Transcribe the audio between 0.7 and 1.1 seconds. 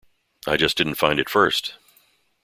didn't